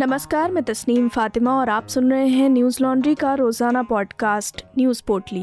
[0.00, 5.02] नमस्कार, मैं तस्नीम फातिमा और आप सुन रहे हैं न्यूज़ लॉन्ड्री का रोज़ाना पॉडकास्ट, न्यूज़
[5.06, 5.42] पोर्टली।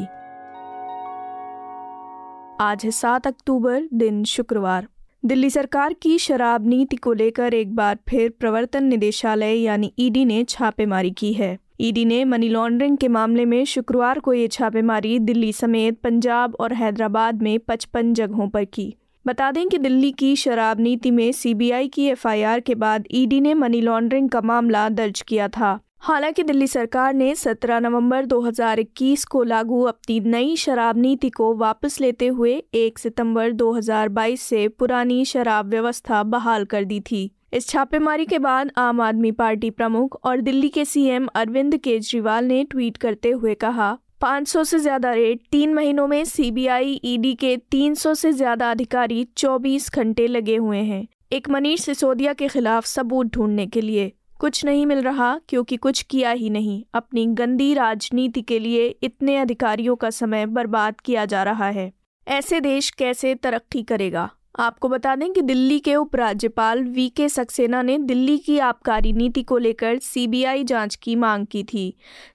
[2.59, 4.87] आज है सात अक्टूबर, दिन शुक्रवार।
[5.25, 10.43] दिल्ली सरकार की शराब नीति को लेकर एक बार फिर प्रवर्तन निदेशालय यानी ईडी ने
[10.43, 15.53] छापेमारी की है। ईडी ने मनी लॉन्ड्रिंग के मामले में शुक्रवार को ये छापेमारी दिल्ली
[15.53, 18.95] समेत पंजाब और हैदराबाद में पचपन जगहों पर की।
[19.27, 23.53] बता दें कि दिल्ली की शराब नीति में सीबीआई की एफआईआर के बाद ईडी ने
[23.53, 29.43] मनी लॉन्ड्रिंग का मामला दर्ज किया था। हालाँकि दिल्ली सरकार ने 17 नवंबर 2021 को
[29.43, 35.69] लागू अपनी नई शराब नीति को वापस लेते हुए 1 सितंबर 2022 से पुरानी शराब
[35.69, 40.69] व्यवस्था बहाल कर दी थी। इस छापेमारी के बाद आम आदमी पार्टी प्रमुख और दिल्ली
[40.69, 46.07] के सीएम अरविंद केजरीवाल ने ट्वीट करते हुए कहा 500 से ज़्यादा रेड तीन महीनों
[46.07, 51.81] में सीबीआई, ईडी के 300 से ज़्यादा अधिकारी 24 घंटे लगे हुए हैं। एक मनीष
[51.81, 56.49] सिसोदिया के खिलाफ सबूत ढूँढने के लिए कुछ नहीं मिल रहा, क्योंकि कुछ किया ही
[56.49, 61.91] नहीं। अपनी गंदी राजनीति के लिए इतने अधिकारियों का समय बर्बाद किया जा रहा है।
[62.27, 64.29] ऐसे देश कैसे तरक्की करेगा?
[64.57, 69.43] आपको बता दें कि दिल्ली के उपराज्यपाल वी के सक्सेना ने दिल्ली की आबकारी नीति
[69.43, 71.93] को लेकर सीबीआई जाँच की मांग की थी,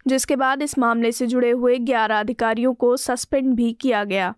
[0.09, 4.35] जिसके बाद इस मामले से जुड़े हुए 11 अधिकारियों को सस्पेंड भी किया गया।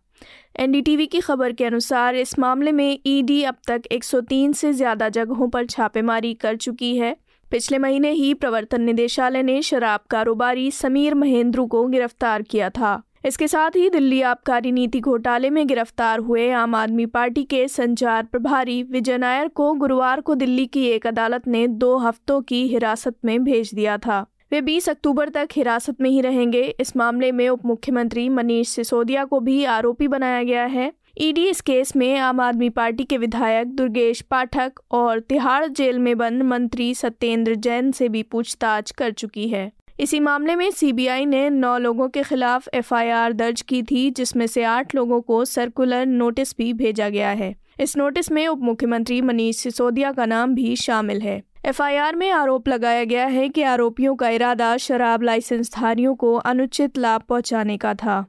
[0.59, 5.49] एनडीटीवी की खबर के अनुसार इस मामले में ईडी अब तक 103 से ज़्यादा जगहों
[5.49, 7.17] पर छापेमारी कर चुकी है।
[7.51, 13.47] पिछले महीने ही प्रवर्तन निदेशालय ने शराब कारोबारी समीर महेंद्रू को गिरफ़्तार किया था। इसके
[13.49, 18.83] साथ ही दिल्ली आबकारी नीति घोटाले में गिरफ़्तार हुए आम आदमी पार्टी के संचार प्रभारी
[18.83, 23.45] विजय नायर को गुरुवार को दिल्ली की एक अदालत ने दो हफ्तों की हिरासत में
[23.45, 24.21] भेज दिया था।
[24.53, 29.25] वे 20 अक्टूबर तक हिरासत में ही रहेंगे। इस मामले में उप मुख्यमंत्री मनीष सिसोदिया
[29.25, 33.67] को भी आरोपी बनाया गया है। ईडी इस केस में आम आदमी पार्टी के विधायक
[33.67, 39.49] दुर्गेश पाठक और तिहाड़ जेल में बंद मंत्री सत्येंद्र जैन से भी पूछताछ कर चुकी
[39.49, 44.47] है। इसी मामले में सीबीआई ने नौ लोगों के खिलाफ एफआईआर दर्ज की थी, जिसमें
[44.47, 49.21] से आठ लोगों को सर्कुलर नोटिस भी भेजा गया है। इस नोटिस में उप मुख्यमंत्री
[49.21, 54.17] मनीष सिसोदिया का नाम भी शामिल है। एफआईआर में आरोप लगाया गया है कि आरोपियों
[54.17, 58.25] का इरादा शराब लाइसेंस धारियों को अनुचित लाभ पहुँचाने का था।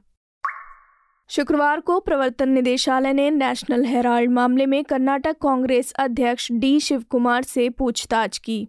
[1.30, 7.42] शुक्रवार को प्रवर्तन निदेशालय ने नेशनल हेराल्ड मामले में कर्नाटक कांग्रेस अध्यक्ष डी शिव कुमार
[7.42, 8.66] से पूछताछ की।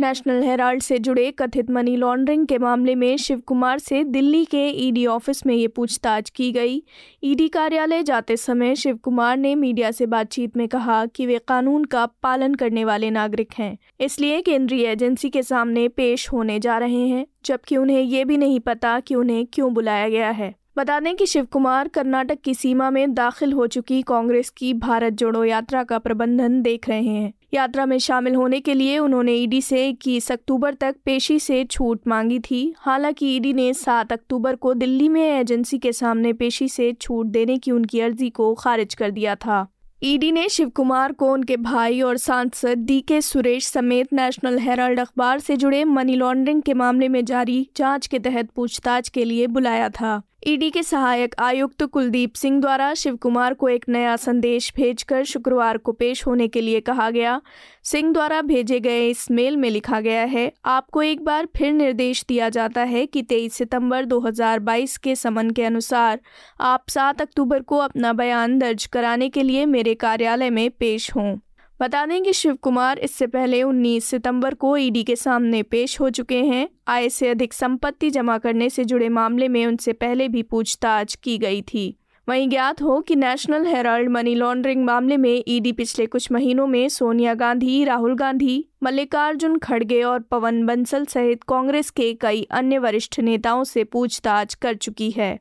[0.00, 4.66] नेशनल हेराल्ड से जुड़े कथित मनी लॉन्ड्रिंग के मामले में शिव कुमार से दिल्ली के
[4.86, 6.82] ईडी ऑफ़िस में ये पूछताछ की गई।
[7.24, 11.84] ईडी कार्यालय जाते समय शिव कुमार ने मीडिया से बातचीत में कहा कि वे कानून
[11.84, 17.06] का पालन करने वाले नागरिक हैं, इसलिए केंद्रीय एजेंसी के सामने पेश होने जा रहे
[17.08, 21.16] हैं, जबकि उन्हें ये भी नहीं पता कि उन्हें क्यों बुलाया गया है। बता दें
[21.16, 25.82] कि शिव कुमार कर्नाटक की सीमा में दाखिल हो चुकी कांग्रेस की भारत जोड़ो यात्रा
[25.84, 30.32] का प्रबंधन देख रहे हैं। यात्रा में शामिल होने के लिए उन्होंने ईडी से इक्कीस
[30.32, 35.40] अक्टूबर तक पेशी से छूट मांगी थी। हालाँकि ईडी ने 7 अक्टूबर को दिल्ली में
[35.40, 39.66] एजेंसी के सामने पेशी से छूट देने की उनकी अर्जी को खारिज कर दिया था।
[40.02, 45.00] ईडी ने शिव कुमार को उनके भाई और सांसद डी के सुरेश समेत नेशनल हेराल्ड
[45.00, 49.46] अखबार से जुड़े मनी लॉन्ड्रिंग के मामले में जारी जाँच के तहत पूछताछ के लिए
[49.46, 54.72] बुलाया था। ईडी के सहायक आयुक्त कुलदीप सिंह द्वारा शिव कुमार को एक नया संदेश
[54.76, 57.40] भेजकर शुक्रवार को पेश होने के लिए कहा गया।
[57.82, 62.24] सिंह द्वारा भेजे गए इस मेल में लिखा गया है, आपको एक बार फिर निर्देश
[62.28, 66.20] दिया जाता है कि 23 सितंबर 2022 के समन के अनुसार
[66.60, 71.36] आप 7 अक्टूबर को अपना बयान दर्ज कराने के लिए मेरे कार्यालय में पेश हों।
[71.80, 76.10] बता दें कि शिव कुमार इससे पहले 19 सितंबर को ईडी के सामने पेश हो
[76.10, 80.42] चुके हैं। आय से अधिक संपत्ति जमा करने से जुड़े मामले में उनसे पहले भी
[80.42, 81.96] पूछताछ की गई थी।
[82.28, 86.88] वहीं ज्ञात हो कि नेशनल हेराल्ड मनी लॉन्ड्रिंग मामले में ईडी पिछले कुछ महीनों में
[86.88, 93.20] सोनिया गांधी, राहुल गांधी, मल्लिकार्जुन खड़गे और पवन बंसल सहित कांग्रेस के कई अन्य वरिष्ठ
[93.20, 95.38] नेताओं से पूछताछ कर चुकी है।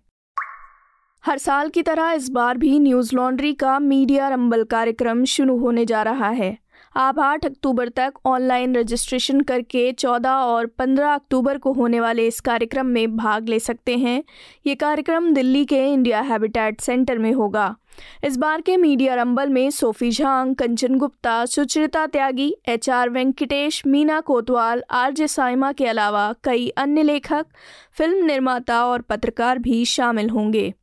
[1.26, 5.86] हर साल की तरह इस बार भी न्यूज़ लॉन्ड्री का मीडिया रंबल कार्यक्रम शुरू होने
[5.86, 6.58] जा रहा है।
[6.96, 12.40] आप 8 अक्टूबर तक ऑनलाइन रजिस्ट्रेशन करके 14 और 15 अक्टूबर को होने वाले इस
[12.40, 14.24] कार्यक्रम में भाग ले सकते हैं।
[14.68, 17.76] ये कार्यक्रम दिल्ली के इंडिया हैबिटेट सेंटर में होगा।
[18.24, 23.86] इस बार के मीडिया रंबल में Sophie Zhang, Kanchan Gupta, Sucharita Tyagi H R Venkatesh,
[23.88, 27.46] Meena Kotwal R J Saima के अलावा कई अन्य लेखक,
[27.94, 30.74] फ़िल्म निर्माता और पत्रकार भी शामिल होंगे।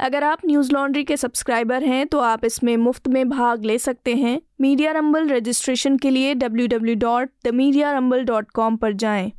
[0.00, 4.14] अगर आप न्यूज़ लॉन्ड्री के सब्सक्राइबर हैं तो आप इसमें मुफ़्त में भाग ले सकते
[4.14, 9.32] हैं। मीडिया रंबल रजिस्ट्रेशन के लिए www.themediarumble.com पर जाएँ।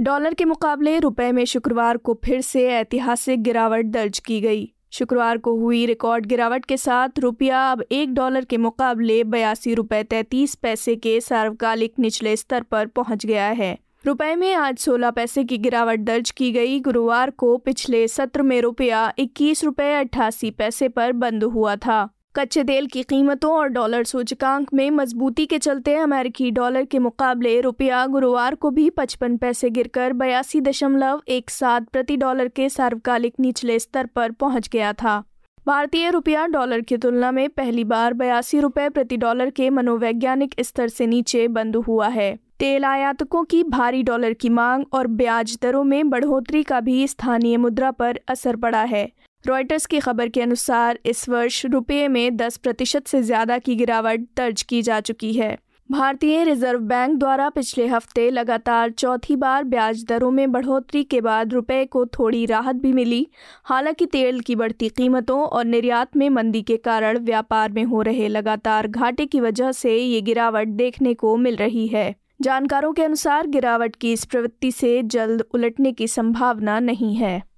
[0.00, 5.38] डॉलर के मुकाबले रुपए में शुक्रवार को फिर से ऐतिहासिक गिरावट दर्ज की गई। शुक्रवार
[5.38, 10.54] को हुई रिकॉर्ड गिरावट के साथ रुपया अब एक डॉलर के मुकाबले बयासी रुपये तैतीस
[10.54, 15.58] पैसे के सार्वकालिक निचले स्तर पर पहुँच गया है। रुपए में आज 16 पैसे की
[15.58, 21.12] गिरावट दर्ज की गई। गुरुवार को पिछले सत्र में रुपया इक्कीस रुपये अट्ठासी पैसे पर
[21.12, 26.50] बंद हुआ था। कच्चे तेल की कीमतों और डॉलर सूचकांक में मजबूती के चलते अमेरिकी
[26.50, 32.16] डॉलर के मुकाबले रुपया गुरुवार को भी पचपन पैसे गिरकर बयासी दशमलव एक सात प्रति
[32.16, 35.24] डॉलर के सार्वकालिक निचले स्तर पर पहुँच गया था।
[35.70, 40.88] भारतीय रुपया डॉलर की तुलना में पहली बार बयासी रुपये प्रति डॉलर के मनोवैज्ञानिक स्तर
[40.88, 45.84] से नीचे बंद हुआ है। तेल आयातकों की भारी डॉलर की मांग और ब्याज दरों
[45.84, 49.08] में बढ़ोतरी का भी स्थानीय मुद्रा पर असर पड़ा है।
[49.44, 54.26] रॉयटर्स की खबर के अनुसार इस वर्ष रुपये में 10 प्रतिशत से ज़्यादा की गिरावट
[54.36, 55.56] दर्ज की जा चुकी है।
[55.90, 61.52] भारतीय रिज़र्व बैंक द्वारा पिछले हफ़्ते लगातार चौथी बार ब्याज दरों में बढ़ोतरी के बाद
[61.52, 63.26] रुपए को थोड़ी राहत भी मिली।
[63.64, 68.28] हालाँकि तेल की बढ़ती कीमतों और निर्यात में मंदी के कारण व्यापार में हो रहे
[68.28, 73.46] लगातार घाटे की वजह से ये गिरावट देखने को मिल रही है। जानकारों के अनुसार
[73.46, 77.49] गिरावट की इस प्रवृत्ति से जल्द उलटने की संभावना नहीं है।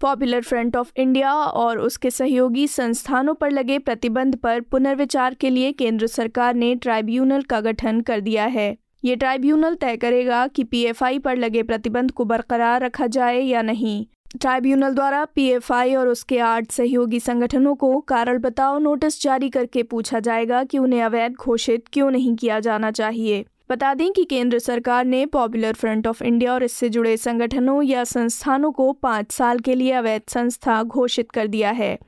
[0.00, 5.72] पॉपुलर फ्रंट ऑफ़ इंडिया और उसके सहयोगी संस्थानों पर लगे प्रतिबंध पर पुनर्विचार के लिए
[5.72, 11.18] केंद्र सरकार ने ट्राइब्यूनल का गठन कर दिया है। ये ट्राइब्यूनल तय करेगा कि पीएफआई
[11.18, 14.06] पर लगे प्रतिबंध को बरकरार रखा जाए या नहीं।
[14.40, 20.20] ट्राइब्यूनल द्वारा पीएफआई और उसके आठ सहयोगी संगठनों को कारण बताओ नोटिस जारी करके पूछा
[20.20, 25.04] जाएगा कि उन्हें अवैध घोषित क्यों नहीं किया जाना चाहिए। बता दें कि केंद्र सरकार
[25.04, 29.74] ने पॉपुलर फ्रंट ऑफ़ इंडिया और इससे जुड़े संगठनों या संस्थानों को पाँच साल के
[29.74, 31.98] लिए अवैध संस्था घोषित कर दिया है।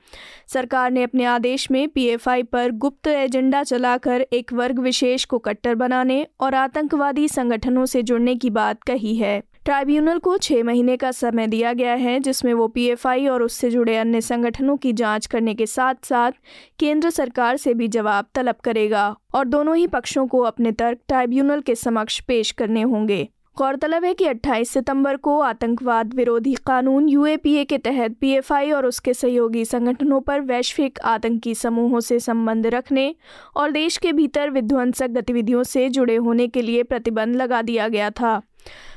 [0.46, 5.74] सरकार ने अपने आदेश में पीएफआई पर गुप्त एजेंडा चलाकर एक वर्ग विशेष को कट्टर
[5.74, 11.11] बनाने और आतंकवादी संगठनों से जुड़ने की बात कही है। ट्राइब्यूनल को छः महीने का
[11.11, 15.55] समय दिया गया है, जिसमें वो पीएफआई और उससे जुड़े अन्य संगठनों की जाँच करने
[15.55, 16.32] के साथ साथ
[16.78, 21.61] केंद्र सरकार से भी जवाब तलब करेगा और दोनों ही पक्षों को अपने तर्क ट्राइब्यूनल
[21.61, 23.28] के समक्ष पेश करने होंगे।
[23.58, 29.14] गौरतलब है कि 28 सितंबर को आतंकवाद विरोधी कानून यूएपीए के तहत पीएफआई और उसके
[29.14, 33.14] सहयोगी संगठनों पर वैश्विक आतंकी समूहों से संबंध रखने
[33.56, 38.11] और देश के भीतर विध्वंसक गतिविधियों से जुड़े होने के लिए प्रतिबंध लगा दिया गया
[38.11, 38.40] था।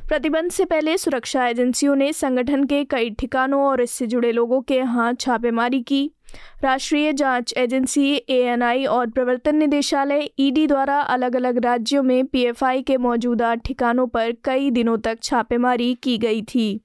[0.08, 4.76] प्रतिबंध से पहले सुरक्षा एजेंसियों ने संगठन के कई ठिकानों और इससे जुड़े लोगों के
[4.76, 6.12] यहाँ छापेमारी की।
[6.64, 12.98] राष्ट्रीय जाँच एजेंसी एएनआई और प्रवर्तन निदेशालय ईडी द्वारा अलग अलग राज्यों में पीएफआई के
[12.98, 16.82] मौजूदा ठिकानों पर कई दिनों तक छापेमारी की गई थी।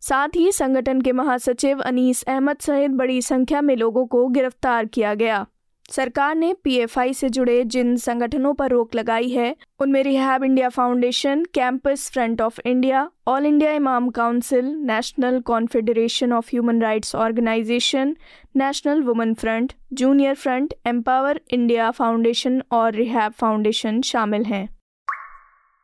[0.00, 5.14] साथ ही संगठन के महासचिव अनीस अहमद सहित बड़ी संख्या में लोगों को गिरफ़्तार किया
[5.14, 5.46] गया।
[5.92, 11.44] सरकार ने पीएफआई से जुड़े जिन संगठनों पर रोक लगाई है, उनमें rehab India foundation,
[11.54, 18.16] campus, front of India, all India imam council, national confederation of human rights organisation,
[18.56, 24.68] national women front, junior front, empower India foundation और रिहैब फाउंडेशन शामिल हैं।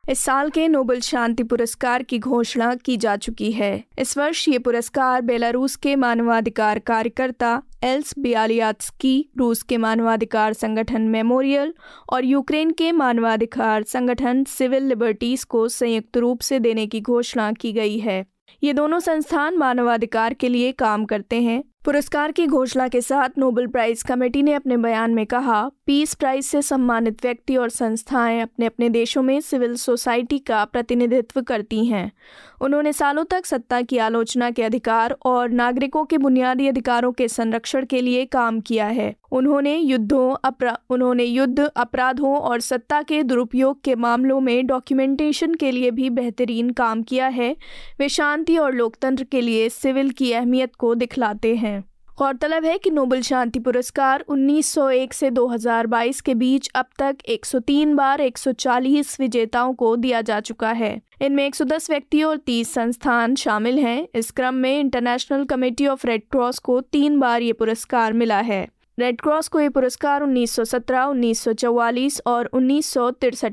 [0.09, 4.59] इस साल के नोबेल शांति पुरस्कार की घोषणा की जा चुकी है। इस वर्ष ये
[4.59, 11.75] पुरस्कार बेलारूस के मानवाधिकार कार्यकर्ता एल्स बियालियात्सकी, रूस के मानवाधिकार संगठन मेमोरियल
[12.13, 17.73] और यूक्रेन के मानवाधिकार संगठन सिविल लिबर्टीज को संयुक्त रूप से देने की घोषणा की
[17.73, 18.25] गई है।
[18.63, 23.67] ये दोनों संस्थान मानवाधिकार के लिए काम करते हैं। पुरस्कार की घोषणा के साथ नोबेल
[23.67, 28.67] प्राइज कमेटी ने अपने बयान में कहा पीस प्राइज से सम्मानित व्यक्ति और संस्थाएँ अपने
[28.67, 32.13] अपने देशों में सिविल सोसाइटी का प्रतिनिधित्व करती हैं।
[32.61, 37.87] उन्होंने सालों तक सत्ता की आलोचना के अधिकार और नागरिकों के बुनियादी अधिकारों के संरक्षण
[37.87, 43.83] के लिए काम किया है। उन्होंने युद्धों, अपरा, उन्होंने युद्ध, अपराधों और सत्ता के दुरुपयोग
[43.83, 47.57] के मामलों में डॉक्यूमेंटेशन के लिए भी बेहतरीन काम किया है।
[47.99, 51.85] वे शांति और लोकतंत्र के लिए सिविल की अहमियत को दिखलाते हैं।
[52.19, 58.21] गौरतलब है कि नोबेल शांति पुरस्कार 1901 से 2022 के बीच अब तक 103 बार
[58.21, 64.09] 140 विजेताओं को दिया जा चुका है। इनमें 110 व्यक्ति और 30 संस्थान शामिल हैं।
[64.15, 68.69] इस क्रम में international committee of red cross को तीन बार ये पुरस्कार मिला है।
[68.99, 72.97] रेड क्रॉस को ये पुरस्कार 1917, 1944 और उन्नीस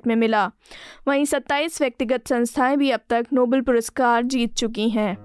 [0.08, 0.52] में मिला।
[1.08, 5.25] वहीं 27 व्यक्तिगत संस्थाएँ भी अब तक नोबेल पुरस्कार जीत चुकी हैं।